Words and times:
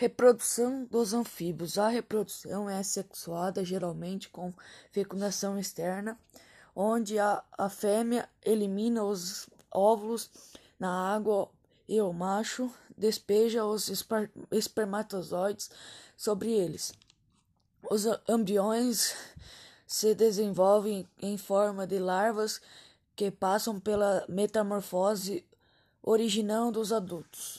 Reprodução 0.00 0.86
dos 0.86 1.12
anfíbios. 1.12 1.76
A 1.76 1.88
reprodução 1.88 2.70
é 2.70 2.82
sexuada 2.82 3.62
geralmente 3.62 4.30
com 4.30 4.50
fecundação 4.90 5.58
externa, 5.58 6.18
onde 6.74 7.18
a, 7.18 7.44
a 7.52 7.68
fêmea 7.68 8.26
elimina 8.42 9.04
os 9.04 9.46
óvulos 9.70 10.30
na 10.78 11.14
água 11.14 11.50
e 11.86 12.00
o 12.00 12.14
macho 12.14 12.72
despeja 12.96 13.66
os 13.66 13.90
espermatozoides 14.50 15.70
sobre 16.16 16.50
eles. 16.50 16.94
Os 17.90 18.06
embriões 18.26 19.14
se 19.86 20.14
desenvolvem 20.14 21.06
em 21.20 21.36
forma 21.36 21.86
de 21.86 21.98
larvas 21.98 22.58
que 23.14 23.30
passam 23.30 23.78
pela 23.78 24.24
metamorfose 24.30 25.46
originando 26.02 26.80
os 26.80 26.90
adultos. 26.90 27.58